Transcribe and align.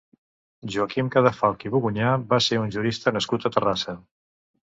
Joaquim 0.75 1.09
Cadafalch 1.15 1.65
i 1.69 1.71
Bugunyà 1.75 2.15
va 2.33 2.41
ser 2.47 2.59
un 2.63 2.73
jurista 2.79 3.13
nascut 3.17 3.45
a 3.45 3.51
Terrassa. 3.59 3.95